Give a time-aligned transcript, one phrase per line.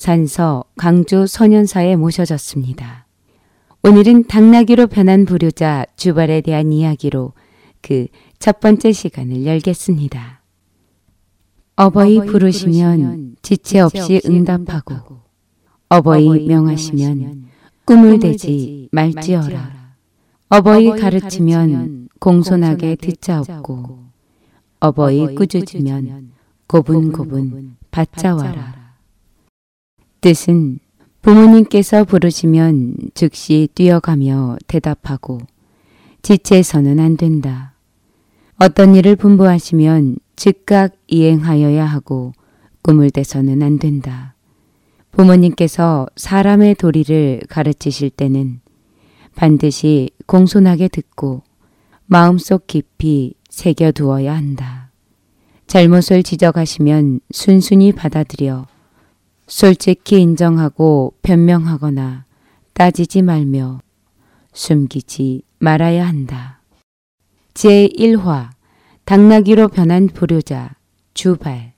[0.00, 3.06] 산서 강주 소년사에 모셔졌습니다.
[3.82, 7.34] 오늘은 당나귀로 변한 불효자 주발에 대한 이야기로
[7.82, 8.06] 그
[8.40, 10.40] 첫 번째 시간을 열겠습니다.
[11.76, 15.20] 어버이 부르시면 지체 없이 응답하고
[15.90, 17.44] 어버이 명하시면
[17.84, 19.94] 꿈을 대지 말지어라.
[20.48, 24.04] 어버이 가르치면 공손하게 듣자없고
[24.80, 26.32] 어버이 꾸짖으면
[26.66, 28.79] 고분고분 받자와라.
[30.20, 30.78] 뜻은
[31.22, 35.38] 부모님께서 부르시면 즉시 뛰어가며 대답하고
[36.22, 37.74] 지체해서는 안 된다.
[38.58, 42.32] 어떤 일을 분부하시면 즉각 이행하여야 하고
[42.82, 44.34] 꿈을 대서는 안 된다.
[45.12, 48.60] 부모님께서 사람의 도리를 가르치실 때는
[49.34, 51.42] 반드시 공손하게 듣고
[52.06, 54.90] 마음속 깊이 새겨두어야 한다.
[55.66, 58.66] 잘못을 지적하시면 순순히 받아들여
[59.50, 62.24] 솔직히 인정하고 변명하거나
[62.72, 63.80] 따지지 말며
[64.52, 66.60] 숨기지 말아야 한다.
[67.54, 68.50] 제1화
[69.04, 70.76] 당나귀로 변한 불효자
[71.14, 71.72] 주발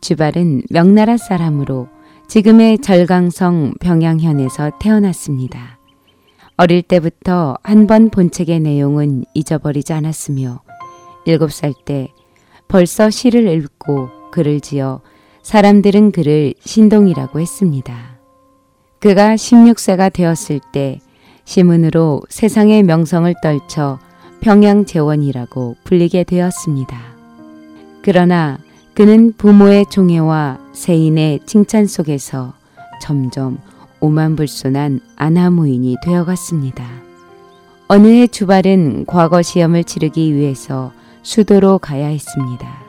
[0.00, 1.88] 주발은 명나라 사람으로
[2.28, 5.78] 지금의 절강성 병양현에서 태어났습니다.
[6.56, 10.62] 어릴 때부터 한 번 본 책의 내용은 잊어버리지 않았으며
[11.26, 12.10] 7살 때
[12.68, 15.00] 벌써 시를 읽고 글을 지어
[15.42, 18.18] 사람들은 그를 신동이라고 했습니다.
[18.98, 21.00] 그가 16세가 되었을 때
[21.44, 24.00] 시문으로 세상의 명성을 떨쳐
[24.40, 27.00] 평양 재원이라고 불리게 되었습니다.
[28.02, 28.58] 그러나
[28.94, 32.54] 그는 부모의 종애와 세인의 칭찬 속에서
[33.00, 33.58] 점점
[34.00, 36.84] 오만불손한 아나무인이 되어갔습니다.
[37.88, 40.92] 어느 해 주발은 과거 시험을 치르기 위해서
[41.22, 42.81] 수도로 가야 했습니다.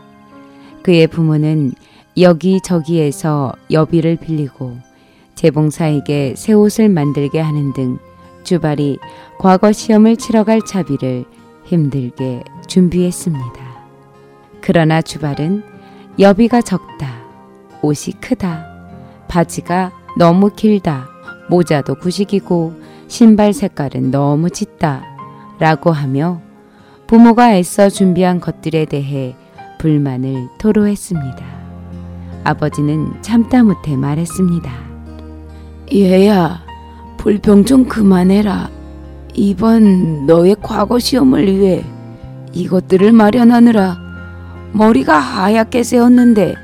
[0.83, 1.71] 그의 부모는
[2.17, 4.77] 여기저기에서 여비를 빌리고
[5.35, 7.97] 재봉사에게 새 옷을 만들게 하는 등
[8.43, 8.99] 주발이
[9.39, 11.25] 과거 시험을 치러 갈 차비를
[11.63, 13.73] 힘들게 준비했습니다.
[14.61, 15.63] 그러나 주발은
[16.19, 17.23] 여비가 적다,
[17.81, 18.65] 옷이 크다,
[19.27, 21.07] 바지가 너무 길다,
[21.49, 22.73] 모자도 구식이고
[23.07, 25.03] 신발 색깔은 너무 짙다
[25.59, 26.41] 라고 하며
[27.07, 29.35] 부모가 애써 준비한 것들에 대해
[29.83, 31.45] 불만을 토로했습니다.
[32.45, 34.71] 아버지는 참다 못해 말했습니다.
[35.93, 36.63] 얘야,
[37.17, 38.69] 불평 좀 그만해라.
[39.33, 41.83] 이번 너의 과거 시험을 위해
[42.53, 43.97] 이것들을 마련하느라
[44.71, 46.55] 머리가 하얗게 세웠는데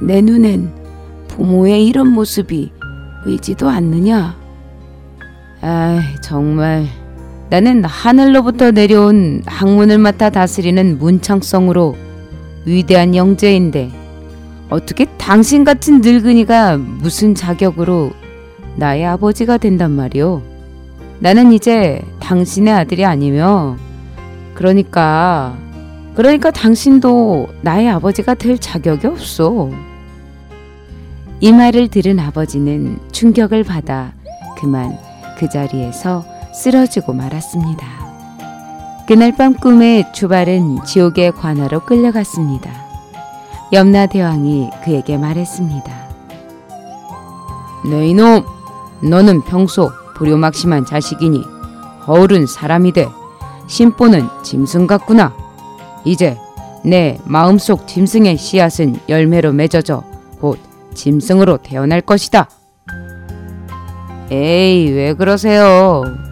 [0.00, 0.72] 내 눈엔
[1.28, 2.72] 부모의 이런 모습이
[3.22, 4.34] 보이지도 않느냐?
[5.60, 6.86] 아, 정말
[7.50, 12.05] 나는 하늘로부터 내려온 학문을 맡아 다스리는 문창성으로
[12.66, 13.90] 위대한 영재인데
[14.68, 18.10] 어떻게 당신 같은 늙은이가 무슨 자격으로
[18.74, 20.42] 나의 아버지가 된단 말이오.
[21.20, 23.76] 나는 이제 당신의 아들이 아니며
[24.54, 25.56] 그러니까
[26.14, 29.70] 그러니까 당신도 나의 아버지가 될 자격이 없어.
[31.40, 34.12] 이 말을 들은 아버지는 충격을 받아
[34.58, 34.98] 그만
[35.38, 38.05] 그 자리에서 쓰러지고 말았습니다.
[39.06, 42.72] 그날 밤 꿈에 주발은 지옥의 관하로 끌려갔습니다.
[43.72, 46.08] 염라 대왕이 그에게 말했습니다.
[47.88, 48.44] 네 이놈!
[49.00, 51.44] 너는 평소 불효막심한 자식이니
[52.08, 53.08] 허울은 사람이 돼
[53.68, 55.32] 심보는 짐승 같구나.
[56.04, 56.36] 이제
[56.84, 60.02] 내 마음속 짐승의 씨앗은 열매로 맺어져
[60.40, 60.58] 곧
[60.94, 62.48] 짐승으로 태어날 것이다.
[64.32, 66.25] 에이, 왜 그러세요?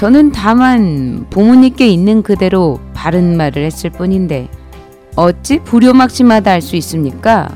[0.00, 4.48] 저는 다만 부모님께 있는 그대로 바른 말을 했을 뿐인데
[5.14, 7.54] 어찌 불효막심하다 할 수 있습니까?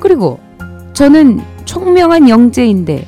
[0.00, 0.40] 그리고
[0.94, 3.06] 저는 총명한 영재인데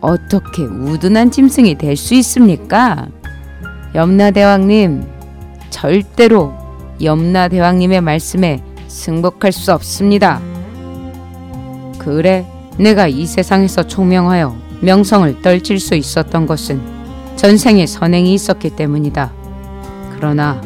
[0.00, 3.08] 어떻게 우둔한 짐승이 될 수 있습니까?
[3.94, 5.04] 염라대왕님,
[5.68, 6.54] 절대로
[7.02, 10.40] 염라대왕님의 말씀에 승복할 수 없습니다.
[11.98, 12.46] 그래,
[12.78, 16.93] 내가 이 세상에서 총명하여 명성을 떨칠 수 있었던 것은
[17.36, 19.32] 전생에 선행이 있었기 때문이다.
[20.14, 20.60] 그러나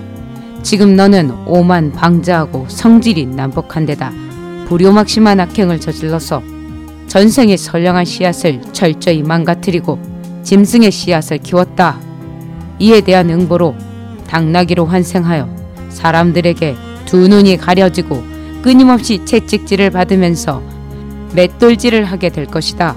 [0.63, 4.13] 지금 너는 오만 방자하고 성질이 난폭한 데다
[4.67, 6.43] 불효막심한 악행을 저질러서
[7.07, 9.99] 전생의 선량한 씨앗을 철저히 망가뜨리고
[10.43, 11.99] 짐승의 씨앗을 키웠다.
[12.79, 13.75] 이에 대한 응보로
[14.29, 15.49] 당나귀로 환생하여
[15.89, 16.77] 사람들에게
[17.07, 18.23] 두 눈이 가려지고
[18.63, 20.63] 끊임없이 채찍질을 받으면서
[21.35, 22.95] 맷돌질을 하게 될 것이다.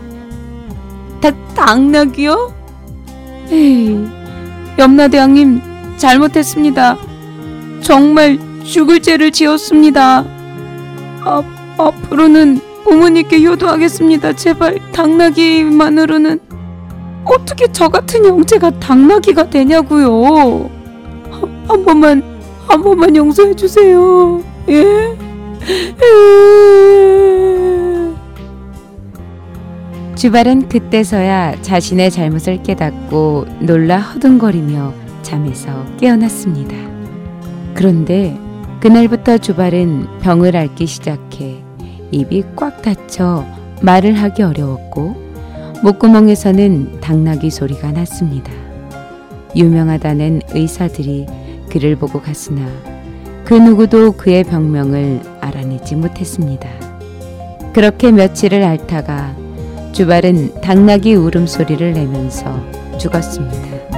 [1.21, 2.60] 다, 당나귀요?
[3.51, 3.97] 에이,
[4.79, 5.61] 염라대왕님
[5.97, 6.97] 잘못했습니다.
[7.81, 10.23] 정말 죽을 죄를 지었습니다.
[11.23, 11.43] 아,
[11.77, 14.33] 앞으로는 부모님께 효도하겠습니다.
[14.33, 16.39] 제발 당나귀만으로는
[17.25, 20.69] 어떻게 저 같은 형제가 당나귀가 되냐고요.
[21.29, 22.23] 한, 한 번만
[22.67, 24.41] 한 번만 용서해 주세요.
[24.69, 25.17] 예?
[30.21, 36.75] 주발은 그때서야 자신의 잘못을 깨닫고 놀라 허둥거리며 잠에서 깨어났습니다.
[37.73, 38.37] 그런데
[38.81, 41.55] 그날부터 주발은 병을 앓기 시작해
[42.11, 43.43] 입이 꽉 닫혀
[43.81, 45.15] 말을 하기 어려웠고
[45.81, 48.51] 목구멍에서는 당나귀 소리가 났습니다.
[49.55, 51.25] 유명하다는 의사들이
[51.71, 52.61] 그를 보고 갔으나
[53.43, 56.69] 그 누구도 그의 병명을 알아내지 못했습니다.
[57.73, 59.40] 그렇게 며칠을 앓다가
[59.93, 62.45] 주발은 당나귀 울음소리를 내면서
[62.97, 63.90] 죽었습니다.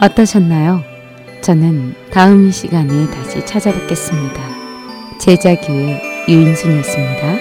[0.00, 0.82] 어떠셨나요?
[1.42, 4.40] 저는 다음 시간에 다시 찾아뵙겠습니다.
[5.20, 7.38] 제자교회 유인순이었습니다.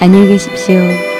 [0.00, 1.15] 안녕히 계십시오.